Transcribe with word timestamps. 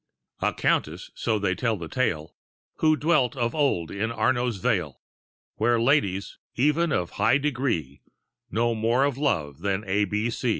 A 0.39 0.51
Countess 0.51 1.11
(so 1.13 1.37
they 1.37 1.53
tell 1.53 1.77
the 1.77 1.87
tale) 1.87 2.35
Who 2.77 2.97
dwelt 2.97 3.37
of 3.37 3.53
old 3.53 3.91
in 3.91 4.11
Arno's 4.11 4.57
vale, 4.57 4.99
Where 5.57 5.79
ladies, 5.79 6.39
even 6.55 6.91
of 6.91 7.11
high 7.21 7.37
degree, 7.37 8.01
Know 8.49 8.73
more 8.73 9.03
of 9.03 9.19
love 9.19 9.59
than 9.59 9.83
of 9.83 9.89
A.B. 9.89 10.31